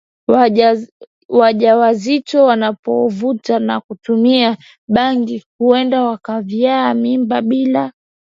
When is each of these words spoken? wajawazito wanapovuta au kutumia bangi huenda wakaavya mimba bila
wajawazito 1.31 2.45
wanapovuta 2.45 3.73
au 3.73 3.81
kutumia 3.81 4.57
bangi 4.87 5.43
huenda 5.59 6.01
wakaavya 6.03 6.93
mimba 6.93 7.41
bila 7.41 7.91